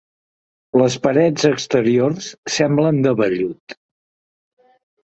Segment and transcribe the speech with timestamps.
[0.81, 3.79] Les parets exteriors semblen de vellut.